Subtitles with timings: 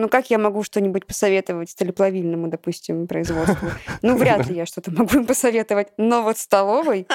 [0.00, 3.68] Ну, как я могу что-нибудь посоветовать столеплавильному, допустим, производству?
[4.00, 5.88] Ну, вряд ли я что-то могу им посоветовать.
[5.96, 7.08] Но вот столовой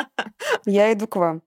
[0.65, 1.41] я иду к вам.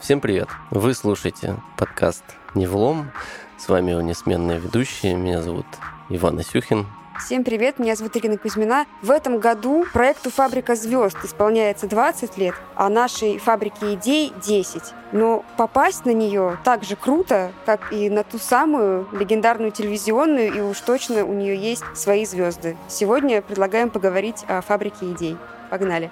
[0.00, 0.48] Всем привет!
[0.72, 2.24] Вы слушаете подкаст
[2.56, 3.12] «Невлом».
[3.56, 5.14] С вами его несменные ведущие.
[5.14, 5.66] Меня зовут
[6.08, 6.88] Иван Асюхин.
[7.18, 8.86] Всем привет, меня зовут Ирина Кузьмина.
[9.00, 14.82] В этом году проекту «Фабрика звезд» исполняется 20 лет, а нашей «Фабрике идей» 10.
[15.12, 20.60] Но попасть на нее так же круто, как и на ту самую легендарную телевизионную, и
[20.60, 22.76] уж точно у нее есть свои звезды.
[22.88, 25.38] Сегодня предлагаем поговорить о «Фабрике идей».
[25.70, 26.10] Погнали!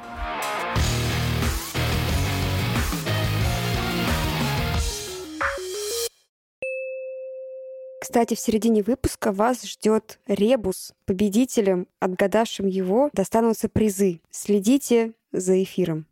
[8.02, 10.92] Кстати, в середине выпуска вас ждет ребус.
[11.04, 14.20] Победителям, отгадавшим его, достанутся призы.
[14.28, 16.06] Следите за эфиром.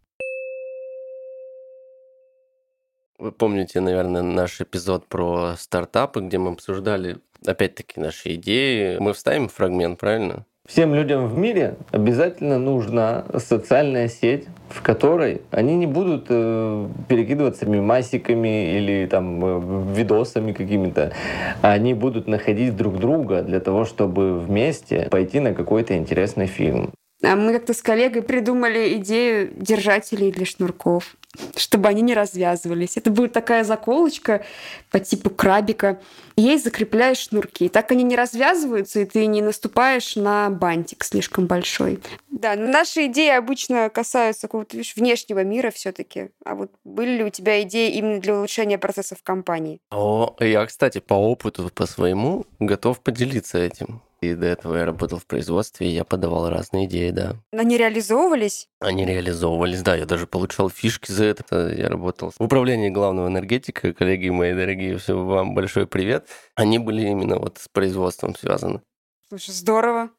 [3.19, 8.99] Вы помните, наверное, наш эпизод про стартапы, где мы обсуждали, опять-таки, наши идеи.
[9.01, 10.47] Мы вставим фрагмент, правильно?
[10.71, 17.67] Всем людям в мире обязательно нужна социальная сеть, в которой они не будут э, перекидываться
[17.67, 21.13] мимасиками или там э, видосами какими-то.
[21.61, 26.93] Они будут находить друг друга для того, чтобы вместе пойти на какой-то интересный фильм.
[27.25, 31.17] А мы как-то с коллегой придумали идею держателей для шнурков,
[31.57, 32.97] чтобы они не развязывались.
[32.97, 34.45] Это будет такая заколочка
[34.91, 36.01] по типу крабика.
[36.37, 37.69] Ей закрепляешь шнурки.
[37.69, 42.01] Так они не развязываются, и ты не наступаешь на бантик слишком большой.
[42.31, 47.19] Да, но наши идеи обычно касаются какого-то видишь, внешнего мира все таки А вот были
[47.19, 49.81] ли у тебя идеи именно для улучшения процессов в компании?
[49.91, 54.03] О, я, кстати, по опыту, по своему, готов поделиться этим.
[54.21, 57.37] И до этого я работал в производстве, и я подавал разные идеи, да.
[57.53, 58.69] Они реализовывались?
[58.79, 59.97] Они реализовывались, да.
[59.97, 61.73] Я даже получал фишки за это.
[61.75, 63.95] Я работал в управлении главного энергетика.
[63.95, 66.29] Коллеги мои дорогие, все вам большой привет.
[66.55, 68.83] Они были именно вот с производством связаны.
[69.29, 70.11] Слушай, здорово.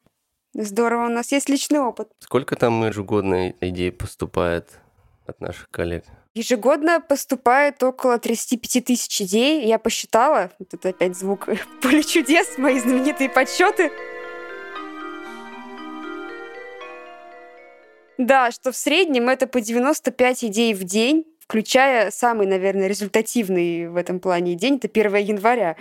[0.54, 2.08] Здорово, у нас есть личный опыт.
[2.18, 4.81] Сколько там ежегодно идей поступает
[5.26, 6.04] от наших коллег?
[6.34, 9.66] Ежегодно поступает около 35 тысяч идей.
[9.66, 11.48] Я посчитала, вот это опять звук
[11.82, 13.90] поле чудес, мои знаменитые подсчеты.
[18.18, 23.96] Да, что в среднем это по 95 идей в день, включая самый, наверное, результативный в
[23.96, 25.76] этом плане день, это 1 января.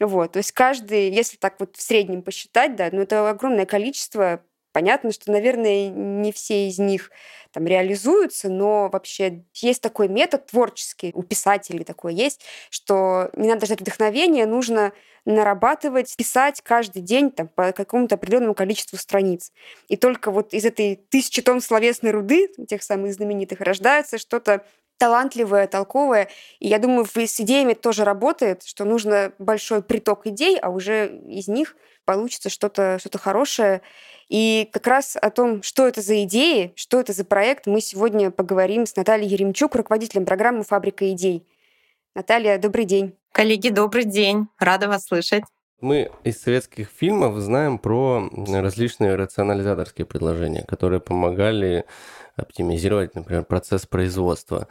[0.00, 4.42] Вот, то есть каждый, если так вот в среднем посчитать, да, ну это огромное количество.
[4.76, 7.10] Понятно, что, наверное, не все из них
[7.50, 13.64] там реализуются, но вообще есть такой метод творческий, у писателей такой есть, что не надо
[13.64, 14.92] ждать вдохновения, нужно
[15.24, 19.50] нарабатывать, писать каждый день там, по какому-то определенному количеству страниц.
[19.88, 24.66] И только вот из этой тысячи тонн словесной руды, тех самых знаменитых, рождается что-то
[24.98, 26.28] талантливое, толковое.
[26.58, 31.48] И я думаю, с идеями тоже работает, что нужно большой приток идей, а уже из
[31.48, 33.82] них получится что-то что хорошее.
[34.28, 38.30] И как раз о том, что это за идеи, что это за проект, мы сегодня
[38.30, 41.46] поговорим с Натальей Еремчук, руководителем программы «Фабрика идей».
[42.14, 43.14] Наталья, добрый день.
[43.32, 44.48] Коллеги, добрый день.
[44.58, 45.44] Рада вас слышать.
[45.80, 51.84] Мы из советских фильмов знаем про различные рационализаторские предложения, которые помогали
[52.34, 54.68] оптимизировать, например, процесс производства.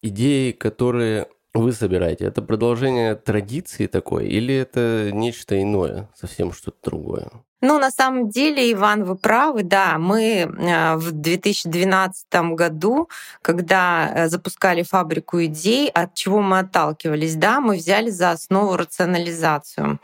[0.00, 7.30] Идеи, которые вы собираете, это продолжение традиции такой или это нечто иное, совсем что-то другое?
[7.62, 9.96] Ну, на самом деле, Иван, вы правы, да.
[9.96, 13.08] Мы э, в 2012 году,
[13.40, 19.98] когда э, запускали фабрику идей, от чего мы отталкивались, да, мы взяли за основу рационализацию.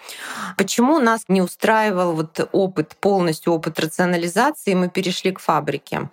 [0.56, 6.08] Почему нас не устраивал вот опыт, полностью опыт рационализации, мы перешли к фабрике?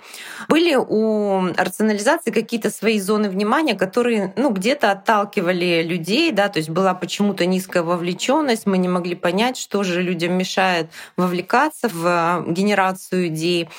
[0.49, 6.69] Были у рационализации какие-то свои зоны внимания, которые, ну, где-то отталкивали людей, да, то есть
[6.69, 12.05] была почему-то низкая вовлеченность, мы не могли понять, что же людям мешает во вовлекаться в
[12.05, 13.69] э, генерацию идей.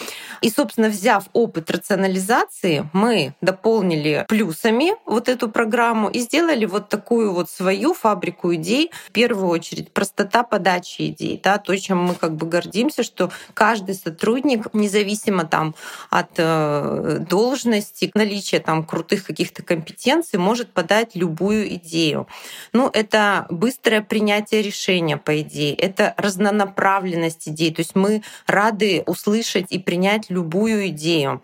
[0.40, 7.32] И, собственно, взяв опыт рационализации, мы дополнили плюсами вот эту программу и сделали вот такую
[7.32, 8.90] вот свою фабрику идей.
[9.08, 13.94] В первую очередь простота подачи идей, да, то, чем мы как бы гордимся, что каждый
[13.94, 15.74] сотрудник, независимо там
[16.08, 22.28] от э, должности, наличия там крутых каких-то компетенций, может подать любую идею.
[22.72, 27.74] Ну, это быстрое принятие решения, по идее, это разнонаправленность часть идей.
[27.74, 31.42] То есть мы рады услышать и принять любую идею.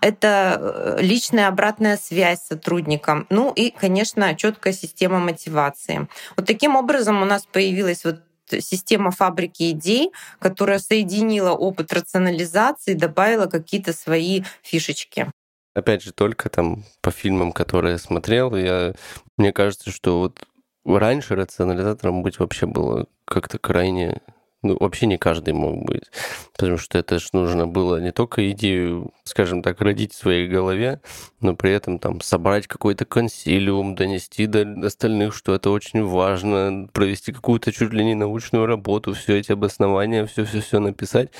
[0.00, 3.26] Это э, личная обратная связь с сотрудником.
[3.30, 6.08] Ну и, конечно, четкая система мотивации.
[6.36, 8.20] Вот таким образом у нас появилась вот
[8.50, 15.30] система фабрики идей, которая соединила опыт рационализации, добавила какие-то свои фишечки.
[15.74, 18.94] Опять же, только там по фильмам, которые я смотрел, я,
[19.36, 20.44] мне кажется, что вот
[20.86, 24.22] раньше рационализатором быть вообще было как-то крайне
[24.68, 26.04] ну, вообще не каждый мог быть.
[26.52, 31.00] Потому что это же нужно было не только идею, скажем так, родить в своей голове,
[31.40, 37.32] но при этом там собрать какой-то консилиум, донести до остальных, что это очень важно, провести
[37.32, 41.30] какую-то чуть ли не научную работу, все эти обоснования, все-все-все написать.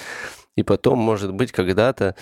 [0.57, 2.17] И потом, может быть, когда-то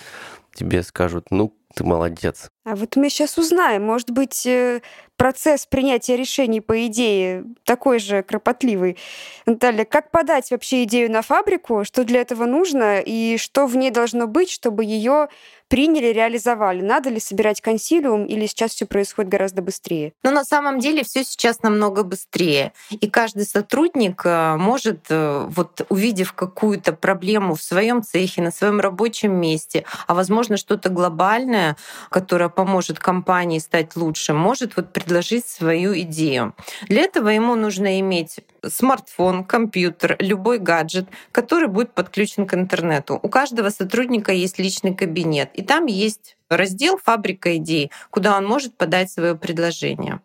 [0.53, 2.49] тебе скажут, ну, ты молодец.
[2.65, 4.81] А вот мы сейчас узнаем, может быть, э,
[5.17, 8.97] процесс принятия решений по идее такой же кропотливый.
[9.45, 13.91] Наталья, как подать вообще идею на фабрику, что для этого нужно и что в ней
[13.91, 15.27] должно быть, чтобы ее
[15.67, 16.81] приняли, реализовали?
[16.81, 20.13] Надо ли собирать консилиум или сейчас все происходит гораздо быстрее?
[20.23, 22.73] Ну, на самом деле все сейчас намного быстрее.
[22.89, 28.79] И каждый сотрудник э, может, э, вот увидев какую-то проблему в своем цехе, на своем
[28.79, 31.75] рабочем месте, а возможно что-то глобальное,
[32.09, 36.53] которое поможет компании стать лучше, может вот предложить свою идею.
[36.89, 38.39] Для этого ему нужно иметь
[38.69, 43.19] смартфон, компьютер, любой гаджет, который будет подключен к интернету.
[43.21, 48.75] У каждого сотрудника есть личный кабинет, и там есть раздел «Фабрика идей», куда он может
[48.77, 50.21] подать свое предложение.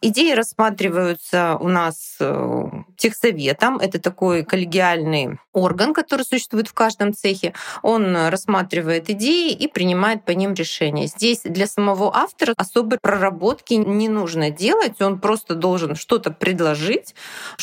[0.00, 2.64] Идеи рассматриваются у нас э,
[2.96, 3.78] техсоветом.
[3.78, 7.54] Это такой коллегиальный орган, который существует в каждом цехе.
[7.82, 11.06] Он рассматривает идеи и принимает по ним решения.
[11.06, 15.00] Здесь для самого автора особой проработки не нужно делать.
[15.00, 17.14] Он просто должен что-то предложить,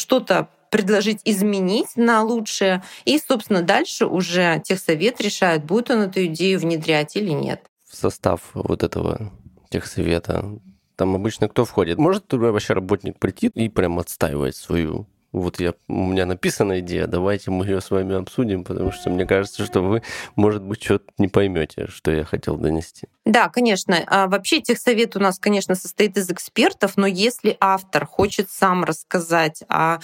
[0.05, 2.83] что-то предложить изменить на лучшее.
[3.05, 7.61] И, собственно, дальше уже техсовет решает, будет он эту идею внедрять или нет
[7.95, 9.31] состав вот этого
[9.69, 10.59] техсовета?
[10.95, 11.97] Там обычно кто входит?
[11.97, 17.51] Может вообще работник прийти и прям отстаивать свою вот я, у меня написана идея, давайте
[17.51, 20.01] мы ее с вами обсудим, потому что мне кажется, что вы,
[20.37, 23.09] может быть, что-то не поймете, что я хотел донести.
[23.25, 24.03] Да, конечно.
[24.05, 29.63] А вообще техсовет у нас, конечно, состоит из экспертов, но если автор хочет сам рассказать
[29.67, 29.97] о,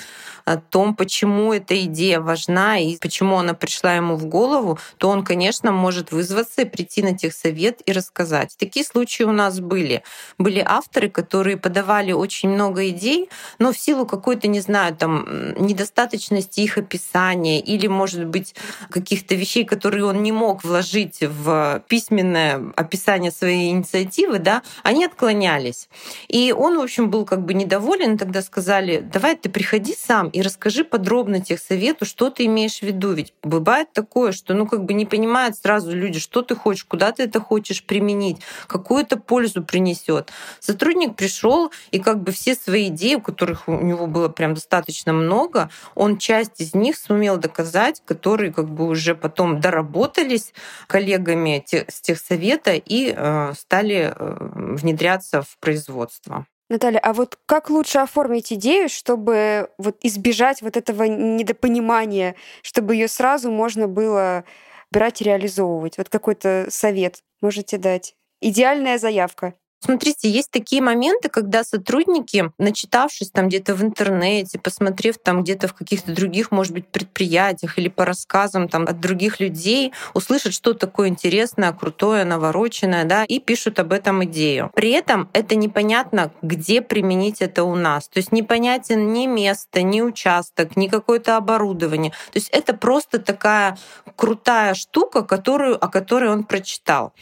[0.72, 5.72] том, почему эта идея важна и почему она пришла ему в голову, то он, конечно,
[5.72, 8.56] может вызваться и прийти на техсовет и рассказать.
[8.58, 10.02] Такие случаи у нас были.
[10.40, 13.30] Были авторы, которые подавали очень много идей,
[13.60, 18.56] но в силу какой-то, не знаю, там, недостаточности их описания или, может быть,
[18.90, 25.90] каких-то вещей, которые он не мог вложить в письменное описание своей инициативы, да, они отклонялись.
[26.28, 30.42] И он, в общем, был как бы недоволен, тогда сказали, давай ты приходи сам и
[30.42, 33.14] расскажи подробно тех совету, что ты имеешь в виду.
[33.14, 37.12] Ведь бывает такое, что ну как бы не понимают сразу люди, что ты хочешь, куда
[37.12, 38.38] ты это хочешь применить,
[38.68, 40.32] какую это пользу принесет.
[40.60, 45.70] Сотрудник пришел и как бы все свои идеи, которых у него было прям достаточно много,
[45.96, 50.54] он часть из них сумел доказать, которые как бы уже потом доработались
[50.88, 56.46] коллегами с техсовета и э, стали э, внедряться в производство.
[56.70, 63.10] Наталья, а вот как лучше оформить идею, чтобы вот избежать вот этого недопонимания, чтобы ее
[63.10, 64.46] сразу можно было
[64.90, 65.98] брать и реализовывать?
[65.98, 68.16] Вот какой-то совет можете дать?
[68.40, 69.54] Идеальная заявка.
[69.84, 75.74] Смотрите, есть такие моменты, когда сотрудники, начитавшись там где-то в интернете, посмотрев там где-то в
[75.74, 81.08] каких-то других, может быть, предприятиях или по рассказам там от других людей, услышат что такое
[81.08, 84.72] интересное, крутое, навороченное, да, и пишут об этом идею.
[84.76, 88.08] При этом это непонятно, где применить это у нас.
[88.08, 92.12] То есть непонятен ни место, ни участок, ни какое-то оборудование.
[92.12, 93.80] То есть это просто такая
[94.16, 97.14] крутая штука, которую, о которой он прочитал.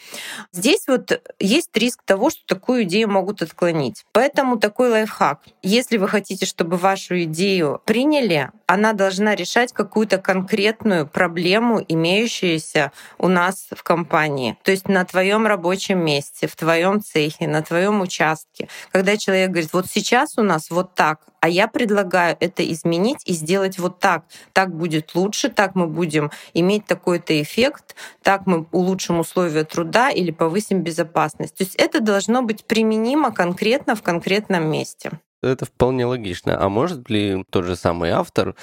[0.51, 4.03] Здесь вот есть риск того, что такую идею могут отклонить.
[4.12, 5.39] Поэтому такой лайфхак.
[5.62, 13.27] Если вы хотите, чтобы вашу идею приняли, она должна решать какую-то конкретную проблему, имеющуюся у
[13.27, 14.58] нас в компании.
[14.63, 18.68] То есть на твоем рабочем месте, в твоем цехе, на твоем участке.
[18.91, 23.34] Когда человек говорит, вот сейчас у нас вот так, а я предлагаю это изменить и
[23.34, 24.25] сделать вот так.
[24.53, 30.31] Так будет лучше, так мы будем иметь такой-то эффект, так мы улучшим условия труда или
[30.31, 31.55] повысим безопасность.
[31.55, 35.12] То есть это должно быть применимо конкретно в конкретном месте.
[35.41, 36.62] Это вполне логично.
[36.62, 38.55] А может ли тот же самый автор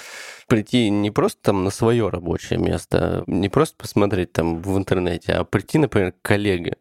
[0.47, 5.45] прийти не просто там на свое рабочее место, не просто посмотреть там в интернете, а
[5.45, 6.77] прийти, например, к коллеге,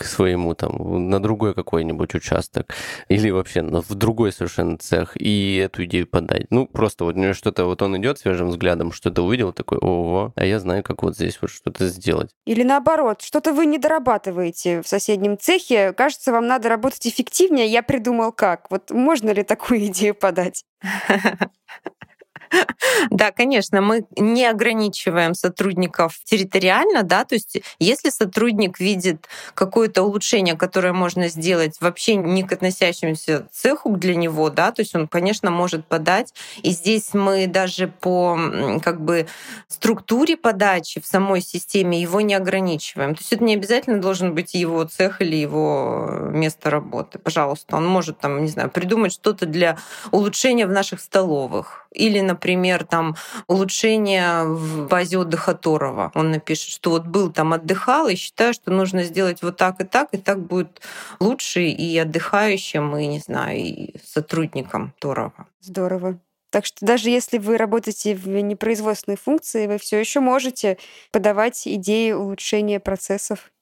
[0.00, 2.74] к своему там на другой какой-нибудь участок
[3.08, 6.46] или вообще в другой совершенно цех и эту идею подать.
[6.48, 10.32] Ну, просто вот у него что-то, вот он идет свежим взглядом, что-то увидел, такой, ого,
[10.36, 12.30] а я знаю, как вот здесь вот что-то сделать.
[12.46, 17.82] Или наоборот, что-то вы не дорабатываете в соседнем цехе, кажется, вам надо работать эффективнее, я
[17.82, 18.70] придумал как.
[18.70, 20.64] Вот можно ли такую идею подать?
[23.10, 30.56] Да, конечно, мы не ограничиваем сотрудников территориально, да, то есть если сотрудник видит какое-то улучшение,
[30.56, 35.50] которое можно сделать вообще не к относящемуся цеху для него, да, то есть он, конечно,
[35.50, 36.34] может подать.
[36.62, 38.38] И здесь мы даже по
[38.82, 39.26] как бы
[39.68, 43.14] структуре подачи в самой системе его не ограничиваем.
[43.14, 47.18] То есть это не обязательно должен быть его цех или его место работы.
[47.18, 49.78] Пожалуйста, он может там, не знаю, придумать что-то для
[50.10, 51.86] улучшения в наших столовых.
[51.92, 53.16] Или, например, там
[53.46, 56.12] улучшение в базе отдыха Торова.
[56.14, 59.84] Он напишет, что вот был там отдыхал, и считаю, что нужно сделать вот так и
[59.84, 60.80] так, и так будет
[61.18, 65.46] лучше и отдыхающим, и, не знаю, и сотрудникам Торова.
[65.60, 66.18] Здорово.
[66.50, 70.78] Так что даже если вы работаете в непроизводственной функции, вы все еще можете
[71.12, 73.52] подавать идеи улучшения процессов.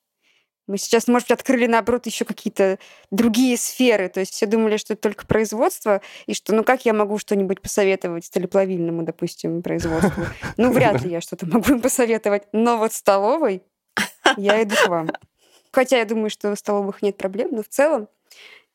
[0.69, 2.79] Мы сейчас, может быть, открыли, наоборот, еще какие-то
[3.11, 4.09] другие сферы.
[4.09, 7.61] То есть все думали, что это только производство, и что, ну как я могу что-нибудь
[7.61, 10.25] посоветовать сталеплавильному, допустим, производству?
[10.57, 12.45] Ну, вряд ли я что-то могу им посоветовать.
[12.53, 13.63] Но вот столовой
[14.37, 15.11] я иду к вам.
[15.73, 18.09] Хотя я думаю, что в столовых нет проблем, но в целом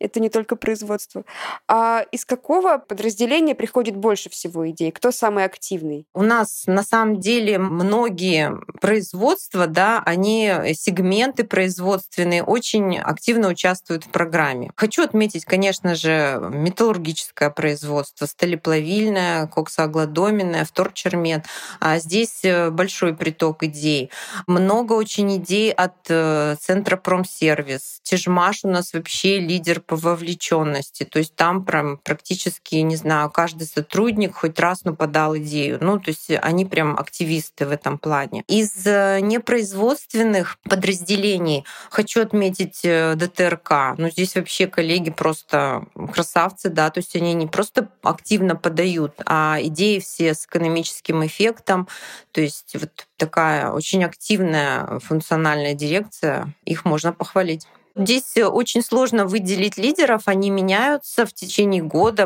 [0.04, 1.24] это не только производство.
[1.68, 4.92] А из какого подразделения приходит больше всего идей?
[4.92, 6.06] Кто самый активный?
[6.14, 14.10] У нас на самом деле многие производства, да, они сегменты производственные очень активно участвуют в
[14.10, 14.72] программе.
[14.76, 21.46] Хочу отметить, конечно же, металлургическое производство, сталеплавильное, коксоглодоменное, вторчермет.
[21.80, 24.12] А здесь э, большой приток идей.
[24.48, 28.00] Много очень идей от э, Центра Промсервис.
[28.04, 31.04] Тяжмаш у нас вообще лидер по вовлеченности.
[31.04, 35.78] То есть там прям практически, не знаю, каждый сотрудник хоть раз ну, подал идею.
[35.82, 38.44] Ну, то есть они прям активисты в этом плане.
[38.48, 43.98] Из э, непроизводственных подразделений хочу отметить э, ДТРК.
[43.98, 49.58] Ну, здесь вообще коллеги просто красавцы, да, то есть они не просто активно подают, а
[49.62, 51.88] идеи все с экономическим эффектом.
[52.32, 57.68] То есть вот такая очень активная функциональная дирекция, их можно похвалить.
[57.96, 62.24] Здесь э, очень сложно выделить лидеров, они меняются в течение года,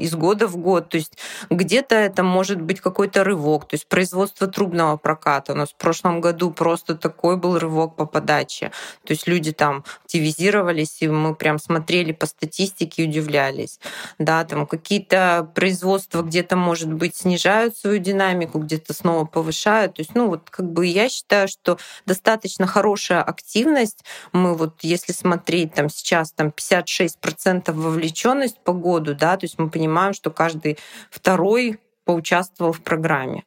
[0.00, 0.88] из года в год.
[0.88, 1.16] То есть
[1.50, 3.68] где-то это может быть какой-то рывок.
[3.68, 5.52] То есть производство трубного проката.
[5.52, 8.72] У нас в прошлом году просто такой был рывок по подаче.
[9.04, 13.78] То есть люди там активизировались, и мы прям смотрели по статистике и удивлялись.
[14.18, 19.94] Да, там какие-то производства где-то, может быть, снижают свою динамику, где-то снова повышают.
[19.94, 24.04] То есть, ну вот как бы я считаю, что достаточно хорошая активность.
[24.32, 29.58] Мы вот, если если смотреть там сейчас там 56% вовлеченность по году, да, то есть
[29.58, 30.78] мы понимаем, что каждый
[31.10, 33.44] второй поучаствовал в программе.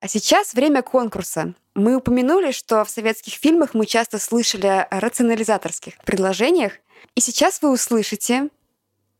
[0.00, 1.54] А сейчас время конкурса.
[1.74, 6.74] Мы упомянули, что в советских фильмах мы часто слышали о рационализаторских предложениях.
[7.14, 8.48] И сейчас вы услышите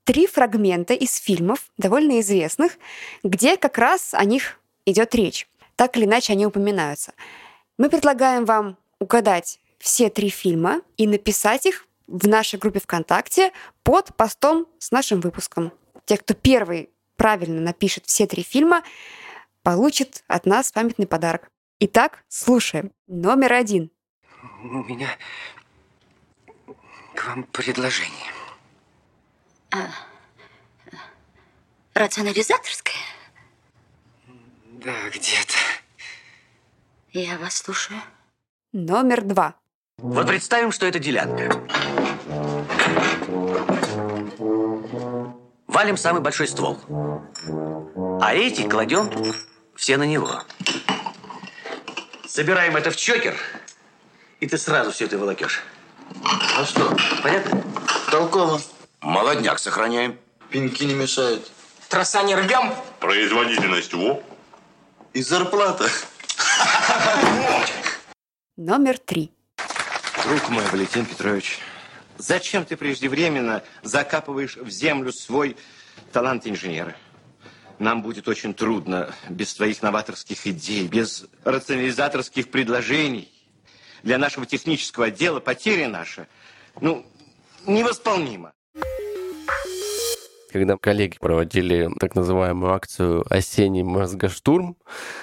[0.05, 2.79] три фрагмента из фильмов, довольно известных,
[3.25, 5.49] где как раз о них идет речь.
[5.75, 7.13] Так или иначе они упоминаются.
[7.79, 14.15] Мы предлагаем вам угадать все три фильма и написать их в нашей группе ВКонтакте под
[14.17, 15.73] постом с нашим выпуском.
[16.05, 18.83] Те, кто первый правильно напишет все три фильма,
[19.63, 21.51] получит от нас памятный подарок.
[21.81, 22.93] Итак, слушаем.
[23.07, 23.91] Номер один.
[24.63, 25.09] У меня
[27.15, 28.33] к вам предложение.
[29.73, 29.89] А,
[31.95, 32.95] рационализаторское?
[34.65, 35.57] Да, где-то.
[37.13, 38.01] Я вас слушаю.
[38.79, 39.55] Номер два.
[39.97, 41.51] Вот представим, что это делянка.
[45.67, 46.79] Валим самый большой ствол.
[48.21, 49.11] А эти кладем
[49.77, 50.43] все на него.
[52.29, 53.35] Собираем это в чокер,
[54.41, 55.63] и ты сразу все это волокешь.
[56.59, 56.95] А что?
[57.23, 57.63] Понятно?
[58.11, 58.61] Толково.
[59.01, 60.19] Молодняк сохраняем.
[60.51, 61.51] Пеньки не мешают.
[61.89, 62.75] Троса не рвем.
[63.01, 64.23] Производительность во.
[65.15, 65.89] И зарплата.
[68.57, 69.31] Номер три.
[70.25, 71.59] Друг мой, Валентин Петрович,
[72.17, 75.59] зачем ты преждевременно закапываешь в землю свой
[76.11, 76.97] талант инженера?
[77.79, 83.31] Нам будет очень трудно без твоих новаторских идей, без рационализаторских предложений.
[84.03, 86.27] Для нашего технического отдела потеря наша,
[86.81, 87.05] ну,
[87.67, 88.55] невосполнима.
[90.53, 94.77] Когда коллеги проводили так называемую акцию «Осенний мозгоштурм»,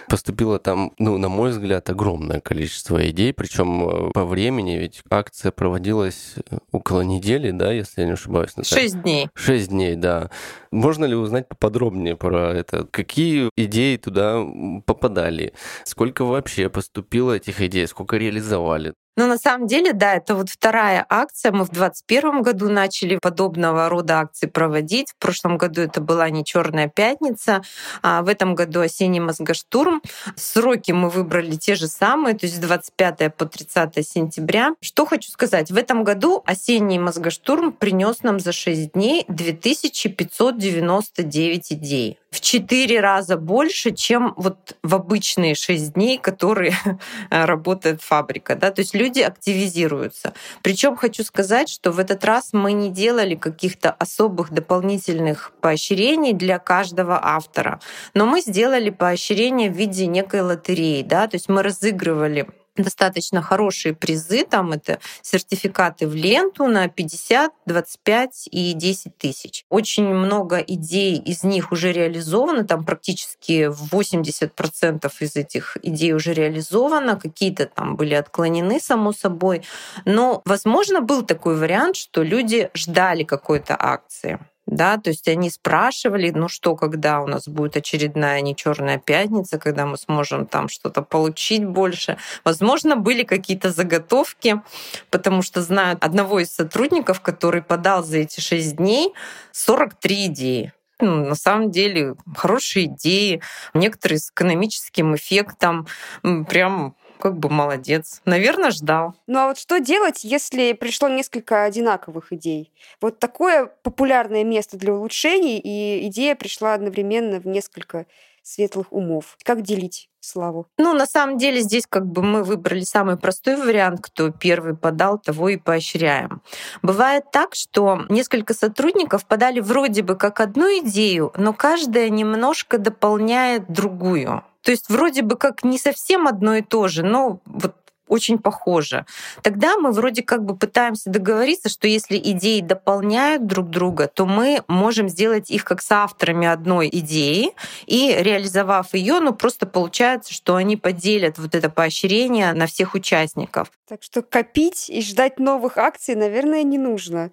[0.09, 5.51] поступило там, ну, на мой взгляд, огромное количество идей, причем э, по времени, ведь акция
[5.51, 8.55] проводилась э, около недели, да, если я не ошибаюсь.
[8.57, 8.81] Наталья?
[8.81, 9.29] Шесть дней.
[9.33, 10.29] Шесть дней, да.
[10.71, 12.85] Можно ли узнать поподробнее про это?
[12.85, 14.43] Какие идеи туда
[14.85, 15.53] попадали?
[15.85, 17.87] Сколько вообще поступило этих идей?
[17.87, 18.93] Сколько реализовали?
[19.15, 21.51] Ну, на самом деле, да, это вот вторая акция.
[21.51, 25.12] Мы в 2021 году начали подобного рода акции проводить.
[25.12, 27.62] В прошлом году это была не Черная пятница,
[28.01, 30.01] а в этом году осенний мозгоштурм.
[30.36, 34.74] Сроки мы выбрали те же самые, то есть с 25 по 30 сентября.
[34.82, 35.70] Что хочу сказать.
[35.70, 43.37] В этом году осенний мозгоштурм принес нам за 6 дней 2599 идей в четыре раза
[43.37, 46.73] больше, чем вот в обычные шесть дней, которые
[47.29, 48.55] работает фабрика.
[48.55, 48.71] Да?
[48.71, 50.33] То есть люди активизируются.
[50.63, 56.57] Причем хочу сказать, что в этот раз мы не делали каких-то особых дополнительных поощрений для
[56.57, 57.79] каждого автора,
[58.15, 61.03] но мы сделали поощрение в виде некой лотереи.
[61.03, 61.27] Да?
[61.27, 64.45] То есть мы разыгрывали достаточно хорошие призы.
[64.45, 69.65] Там это сертификаты в ленту на 50, 25 и 10 тысяч.
[69.69, 72.65] Очень много идей из них уже реализовано.
[72.65, 77.19] Там практически 80% из этих идей уже реализовано.
[77.19, 79.63] Какие-то там были отклонены, само собой.
[80.05, 84.39] Но, возможно, был такой вариант, что люди ждали какой-то акции
[84.75, 89.59] да, то есть они спрашивали, ну что, когда у нас будет очередная не черная пятница,
[89.59, 92.17] когда мы сможем там что-то получить больше.
[92.43, 94.61] Возможно, были какие-то заготовки,
[95.09, 99.13] потому что знаю одного из сотрудников, который подал за эти шесть дней
[99.51, 100.73] 43 идеи.
[100.99, 103.41] Ну, на самом деле хорошие идеи,
[103.73, 105.87] некоторые с экономическим эффектом,
[106.21, 108.22] прям как бы молодец.
[108.25, 109.15] Наверное, ждал.
[109.27, 112.72] Ну а вот что делать, если пришло несколько одинаковых идей?
[113.01, 118.05] Вот такое популярное место для улучшений, и идея пришла одновременно в несколько
[118.43, 119.38] светлых умов.
[119.43, 120.67] Как делить славу?
[120.77, 125.17] Ну, на самом деле, здесь как бы мы выбрали самый простой вариант, кто первый подал,
[125.17, 126.41] того и поощряем.
[126.82, 133.72] Бывает так, что несколько сотрудников подали вроде бы как одну идею, но каждая немножко дополняет
[133.72, 134.43] другую.
[134.63, 137.75] То есть вроде бы как не совсем одно и то же, но вот
[138.08, 139.05] очень похоже.
[139.41, 144.63] Тогда мы вроде как бы пытаемся договориться, что если идеи дополняют друг друга, то мы
[144.67, 147.53] можем сделать их как соавторами одной идеи,
[147.86, 153.72] и реализовав ее, ну просто получается, что они поделят вот это поощрение на всех участников.
[153.88, 157.32] Так что копить и ждать новых акций, наверное, не нужно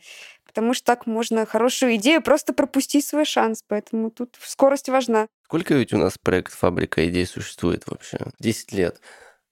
[0.51, 3.63] потому что так можно хорошую идею просто пропустить свой шанс.
[3.67, 5.29] Поэтому тут скорость важна.
[5.45, 8.19] Сколько ведь у нас проект «Фабрика идей» существует вообще?
[8.41, 9.01] Десять лет.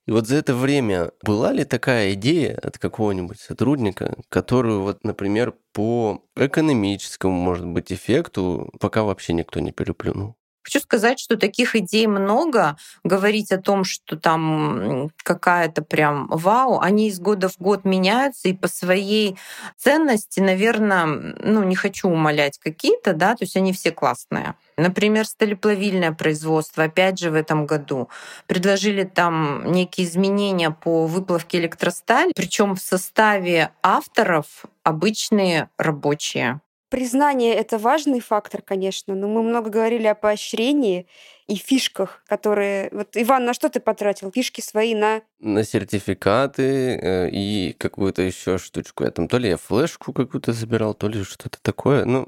[0.07, 5.55] И вот за это время была ли такая идея от какого-нибудь сотрудника, которую вот, например,
[5.73, 10.37] по экономическому, может быть, эффекту пока вообще никто не переплюнул?
[10.69, 12.77] Хочу сказать, что таких идей много.
[13.03, 18.53] Говорить о том, что там какая-то прям вау, они из года в год меняются, и
[18.53, 19.39] по своей
[19.79, 24.57] ценности, наверное, ну, не хочу умолять какие-то, да, то есть они все классные.
[24.77, 28.11] Например, сталеплавильное производство, опять же, в этом году
[28.47, 36.61] предложили там некие изменения по выплавке электростали, причем в составе авторов обычные рабочие.
[36.89, 41.07] Признание— это важный фактор, конечно, но мы много говорили о поощрении
[41.47, 42.89] и фишках, которые...
[42.93, 44.33] Вот, Иван, на что ты потратил?
[44.33, 45.21] Фишки свои на...
[45.39, 49.05] На сертификаты э, и какую-то еще штучку.
[49.05, 52.07] Я там то ли я флешку какую-то забирал, то ли что-то такое.
[52.07, 52.27] Ну,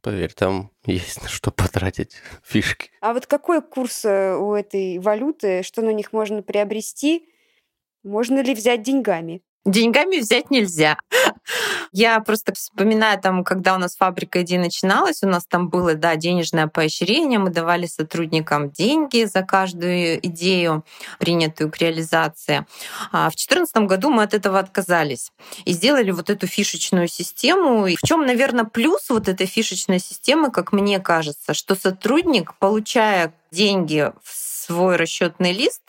[0.00, 2.14] поверь, там есть на что потратить
[2.44, 2.90] фишки.
[3.00, 5.64] А вот какой курс э, у этой валюты?
[5.64, 7.28] Что на них можно приобрести?
[8.04, 9.42] Можно ли взять деньгами?
[9.64, 10.96] Деньгами взять нельзя.
[11.92, 16.16] Я просто вспоминаю, там, когда у нас фабрика идей начиналась, у нас там было, да,
[16.16, 20.84] денежное поощрение, мы давали сотрудникам деньги за каждую идею,
[21.18, 22.66] принятую к реализации.
[23.12, 25.32] А в 2014 году мы от этого отказались
[25.64, 27.86] и сделали вот эту фишечную систему.
[27.86, 33.34] И в чем, наверное, плюс вот этой фишечной системы, как мне кажется, что сотрудник, получая
[33.50, 35.82] деньги в свой расчетный лист,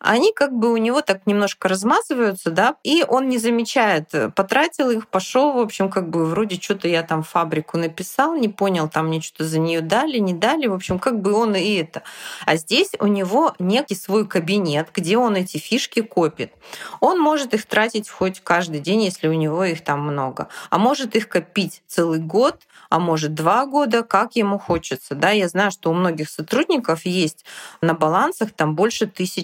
[0.00, 4.90] они как бы у него так немножко размазываются, да, и он не замечает, э, потратил
[4.90, 9.08] их, пошел, в общем, как бы вроде что-то я там фабрику написал, не понял, там
[9.08, 12.02] мне что-то за нее дали, не дали, в общем, как бы он и это.
[12.46, 16.52] А здесь у него некий свой кабинет, где он эти фишки копит.
[17.00, 21.14] Он может их тратить хоть каждый день, если у него их там много, а может
[21.14, 22.56] их копить целый год,
[22.88, 25.14] а может два года, как ему хочется.
[25.14, 27.44] Да, я знаю, что у многих сотрудников есть
[27.80, 29.39] на балансах там больше тысячи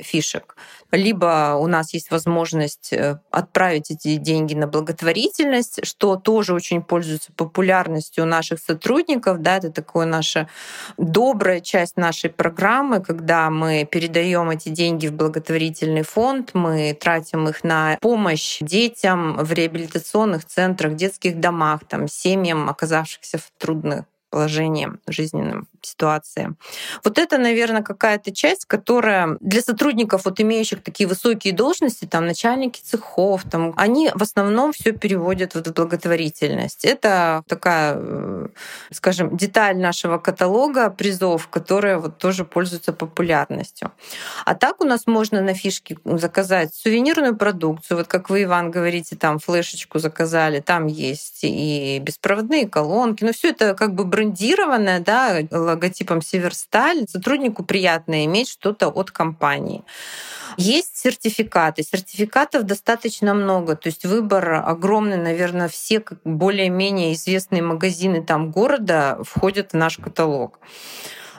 [0.00, 0.56] фишек.
[0.92, 7.32] Либо у нас есть возможность э, отправить эти деньги на благотворительность, что тоже очень пользуется
[7.32, 9.42] популярностью у наших сотрудников.
[9.42, 10.48] Да, это такая наша
[10.96, 17.64] добрая часть нашей программы, когда мы передаем эти деньги в благотворительный фонд, мы тратим их
[17.64, 25.62] на помощь детям в реабилитационных центрах, детских домах, там, семьям, оказавшихся в трудных положении, жизненной
[25.82, 26.54] ситуации.
[27.04, 32.80] Вот это, наверное, какая-то часть, которая для сотрудников, вот имеющих такие высокие должности, там начальники
[32.80, 36.84] цехов, там, они в основном все переводят в благотворительность.
[36.84, 38.48] Это такая, э,
[38.92, 43.92] скажем, деталь нашего каталога призов, которая вот тоже пользуется популярностью.
[44.44, 49.16] А так у нас можно на фишке заказать сувенирную продукцию, вот как вы, Иван, говорите,
[49.16, 55.38] там флешечку заказали, там есть и беспроводные колонки, но все это как бы брендированное, да,
[55.50, 57.06] логотипом Северсталь.
[57.08, 59.84] Сотруднику приятно иметь что-то от компании.
[60.56, 61.84] Есть сертификаты.
[61.84, 63.76] Сертификатов достаточно много.
[63.76, 65.18] То есть выбор огромный.
[65.18, 70.58] Наверное, все более-менее известные магазины там города входят в наш каталог.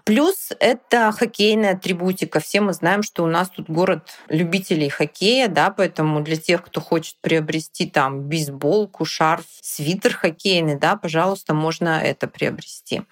[0.10, 2.39] Плюс это хоккейная атрибутика.
[2.39, 6.82] Все мы знаем, что у нас тут город любителей хоккея, да, поэтому для тех, кто
[6.82, 13.04] хочет приобрести там бейсболку, шарф, свитер хоккейный, да, пожалуйста, можно это приобрести.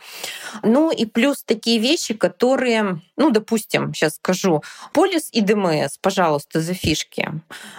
[0.63, 6.73] Ну и плюс такие вещи, которые, ну, допустим, сейчас скажу, полис и ДМС, пожалуйста, за
[6.73, 7.29] фишки.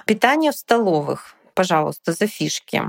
[0.06, 2.84] Питание в столовых, пожалуйста, за фишки.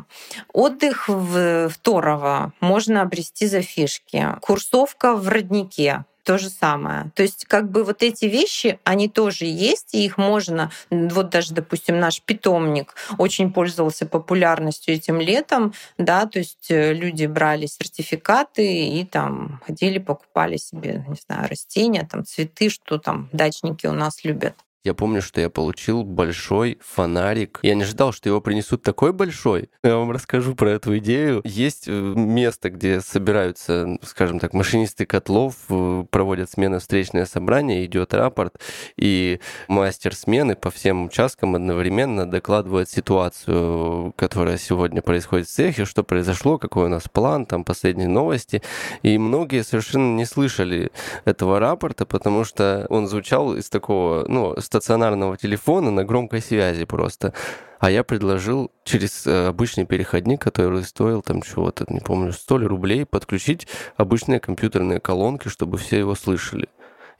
[0.54, 4.28] Отдых в, Торово можно обрести за фишки.
[4.42, 7.12] Курсовка в Роднике то же самое.
[7.16, 11.54] То есть как бы вот эти вещи, они тоже есть, и их можно, вот даже,
[11.54, 18.88] допустим, наш питомник очень пользовался популярностью этим летом, да, то есть э, люди брали сертификаты
[18.90, 24.24] и там ходили, покупали себе, не знаю, растения, там цветы, что там дачники у нас
[24.24, 24.56] любят.
[24.86, 27.60] Я помню, что я получил большой фонарик.
[27.64, 29.70] Я не ожидал, что его принесут такой большой.
[29.84, 31.42] Я вам расскажу про эту идею.
[31.44, 38.14] Есть э, место, где собираются, скажем так, машинисты котлов, э, проводят смены встречное собрание, идет
[38.14, 38.56] рапорт,
[38.96, 46.04] и мастер смены по всем участкам одновременно докладывает ситуацию, которая сегодня происходит в цехе, что
[46.04, 48.62] произошло, какой у нас план, там последние новости.
[49.04, 50.92] И многие совершенно не слышали
[51.26, 57.34] этого рапорта, потому что он звучал из такого, ну, стационарного телефона на громкой связи просто.
[57.80, 63.06] А я предложил через э, обычный переходник, который стоил там чего-то, не помню, 100 рублей,
[63.06, 66.68] подключить обычные компьютерные колонки, чтобы все его слышали.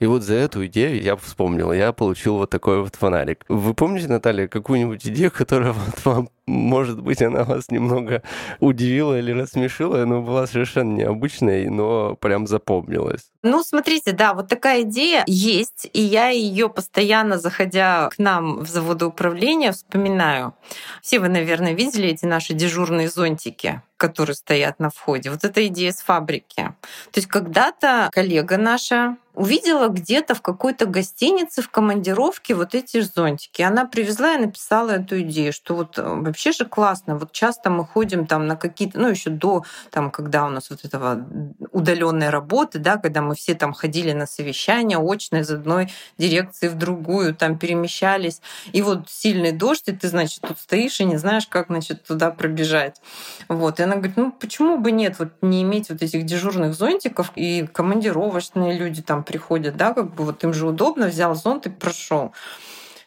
[0.00, 3.44] И вот за эту идею я вспомнил, я получил вот такой вот фонарик.
[3.48, 8.22] Вы помните, Наталья, какую-нибудь идею, которая вот вам может быть, она вас немного
[8.58, 13.30] удивила или рассмешила, но была совершенно необычной, но прям запомнилась.
[13.42, 18.68] Ну, смотрите, да, вот такая идея есть, и я ее постоянно, заходя к нам в
[18.68, 20.54] заводоуправление, вспоминаю.
[21.02, 25.30] Все вы, наверное, видели эти наши дежурные зонтики которые стоят на входе.
[25.30, 26.72] Вот эта идея с фабрики.
[27.10, 33.62] То есть когда-то коллега наша увидела где-то в какой-то гостинице в командировке вот эти зонтики.
[33.62, 37.16] Она привезла и написала эту идею, что вот э, вообще же классно.
[37.16, 40.84] Вот часто мы ходим там на какие-то, ну еще до, там, когда у нас вот
[40.84, 41.26] этого
[41.72, 46.74] удаленной работы, да, когда мы все там ходили на совещания очно из одной дирекции в
[46.74, 48.42] другую, там перемещались.
[48.72, 52.30] И вот сильный дождь, и ты, значит, тут стоишь и не знаешь, как, значит, туда
[52.30, 53.00] пробежать.
[53.48, 53.80] Вот.
[53.80, 57.66] И она говорит, ну почему бы нет, вот не иметь вот этих дежурных зонтиков, и
[57.72, 62.32] командировочные люди там приходят, да, как бы вот им же удобно, взял зонт и прошел.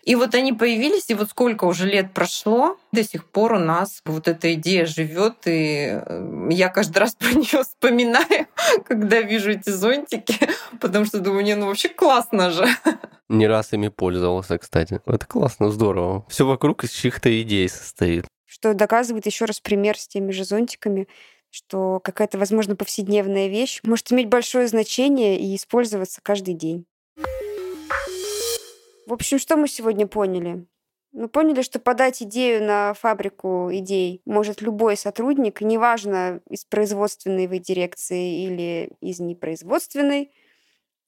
[0.04, 4.02] И вот они появились, и вот сколько уже лет прошло, до сих пор у нас
[4.06, 8.48] вот эта идея живет, и э, я каждый раз про нее вспоминаю,
[8.86, 10.38] когда вижу эти зонтики,
[10.80, 12.66] потому что думаю, не, ну вообще классно же.
[13.28, 15.02] Не раз ими пользовался, кстати.
[15.06, 16.26] Это классно, здорово.
[16.30, 18.26] Все вокруг из чьих-то идей состоит.
[18.46, 21.08] Что доказывает еще раз пример с теми же зонтиками,
[21.54, 26.88] что какая-то, возможно, повседневная вещь может иметь большое значение и использоваться каждый день.
[29.06, 30.66] В общем, что мы сегодня поняли?
[31.12, 37.60] Мы поняли, что подать идею на фабрику идей может любой сотрудник, неважно, из производственной вы
[37.60, 40.32] дирекции или из непроизводственной.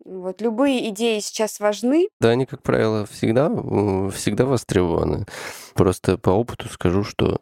[0.03, 2.09] Вот любые идеи сейчас важны.
[2.19, 3.49] Да, они, как правило, всегда,
[4.11, 5.25] всегда востребованы.
[5.73, 7.41] Просто по опыту скажу, что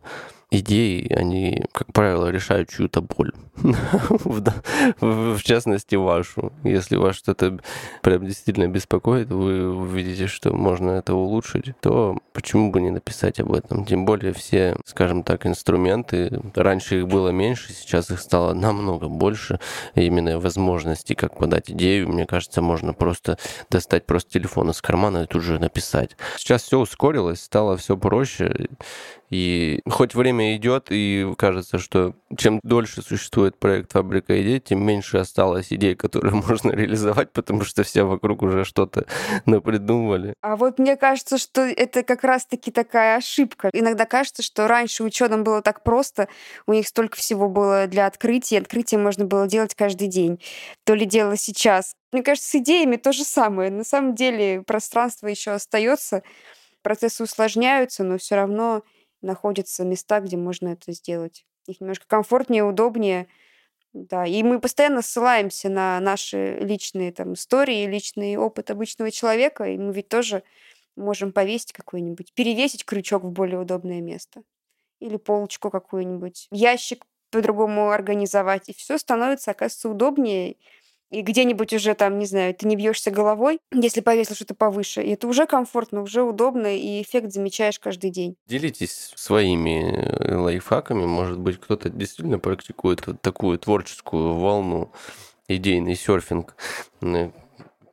[0.54, 3.32] идеи, они, как правило, решают чью-то боль.
[5.00, 6.54] В частности, вашу.
[6.64, 7.60] Если вас что-то
[8.02, 13.54] прям действительно беспокоит, вы увидите, что можно это улучшить, то почему бы не написать об
[13.54, 13.86] этом?
[13.86, 19.60] Тем более все, скажем так, инструменты, раньше их было меньше, сейчас их стало намного больше.
[19.96, 23.38] Именно возможности, как подать идею, мне кажется, можно просто
[23.70, 26.18] достать просто телефон из кармана и тут же написать.
[26.38, 28.68] Сейчас все ускорилось, стало все проще
[29.34, 35.18] И хоть время идет, и кажется, что чем дольше существует проект «Фабрика идей», тем меньше
[35.18, 39.08] осталось идей, которые можно реализовать, потому что все вокруг уже что-то
[39.48, 40.36] напридумывали.
[40.42, 43.72] А вот мне кажется, что это как раз-таки такая ошибка.
[43.74, 46.28] Иногда кажется, что раньше ученым было так просто,
[46.68, 50.40] у них столько всего было для открытия, открытия можно было делать каждый день.
[50.84, 51.96] То ли дело сейчас.
[52.12, 53.72] Мне кажется, с идеями то же самое.
[53.72, 56.22] На самом деле пространство еще остается,
[56.84, 58.84] процессы усложняются, но все равно
[59.24, 61.46] находятся места, где можно это сделать.
[61.68, 63.28] Их немножко комфортнее, удобнее.
[63.94, 69.78] Да, и мы постоянно ссылаемся на наши личные там истории, личный опыт обычного человека, и
[69.78, 70.44] мы ведь тоже
[70.96, 74.44] можем повесить какой-нибудь, перевесить крючок в более удобное место.
[75.00, 80.58] Или полочку какую-нибудь, ящик по-другому организовать, и все становится, оказывается, удобнее,
[81.14, 85.04] и где-нибудь уже там, не знаю, ты не бьешься головой, если повесил что-то повыше.
[85.04, 88.36] И это уже комфортно, уже удобно, и эффект замечаешь каждый день.
[88.48, 91.06] Делитесь своими э, лайфхаками.
[91.06, 94.92] Может быть, кто-то действительно практикует вот такую творческую волну,
[95.48, 96.56] идейный серфинг.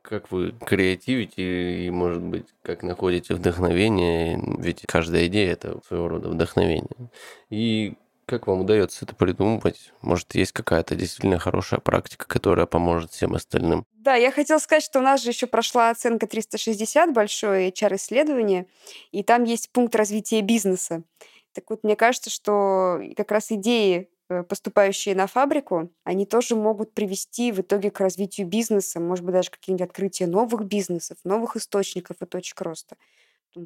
[0.01, 6.27] Как вы креативите и, может быть, как находите вдохновение, ведь каждая идея– это своего рода
[6.27, 7.11] вдохновение.
[7.49, 7.93] И
[8.31, 9.91] как вам удается это придумывать?
[10.01, 13.85] Может, есть какая-то действительно хорошая практика, которая поможет всем остальным?
[13.91, 18.67] Да, я хотела сказать, что у нас же еще прошла оценка 360, большое HR-исследование,
[19.11, 21.03] и там есть пункт развития бизнеса.
[21.51, 26.93] Так вот, мне кажется, что как раз идеи, э, поступающие на фабрику, они тоже могут
[26.93, 32.15] привести в итоге к развитию бизнеса, может быть, даже какие-нибудь открытия новых бизнесов, новых источников
[32.21, 32.95] и точек роста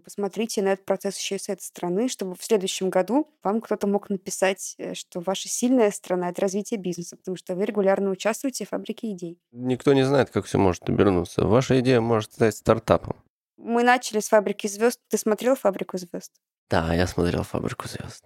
[0.04, 3.88] посмотрите на этот процесс еще и с этой стороны, чтобы в следующем году вам кто-то
[3.88, 8.66] мог написать, э, что ваша сильная сторона— это развитие бизнеса, потому что вы регулярно участвуете
[8.66, 9.40] в фабрике идей.
[9.52, 11.46] Никто не знает, как все может обернуться.
[11.46, 13.16] Ваша идея может стать стартапом.
[13.58, 15.00] Мы начали с фабрики звезд.
[15.10, 16.32] Ты смотрел фабрику звезд?
[16.70, 18.26] Да, я смотрел фабрику звезд.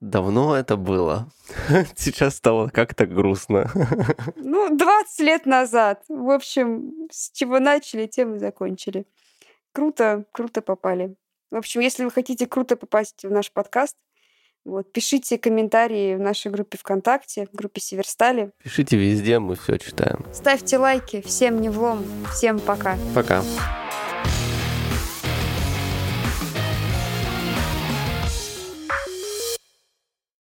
[0.00, 1.30] Давно это было.
[1.96, 3.70] Сейчас стало как-то грустно.
[4.36, 6.02] Ну, 20 лет назад.
[6.08, 9.06] В общем, с чего начали, тем и закончили.
[9.72, 11.14] Круто, круто попали.
[11.50, 13.96] В общем, если вы хотите круто попасть в наш подкаст,
[14.64, 18.50] вот, пишите комментарии в нашей группе ВКонтакте, в группе Северстали.
[18.62, 20.26] Пишите везде, мы все читаем.
[20.34, 21.22] Ставьте лайки.
[21.22, 22.04] Всем не влом.
[22.30, 22.98] Всем пока.
[23.14, 23.42] Пока.